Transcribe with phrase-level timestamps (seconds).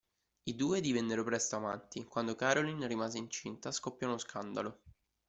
[0.45, 4.79] I due divennero presto amanti: quando Caroline rimase incinta scoppiò uno scandalo.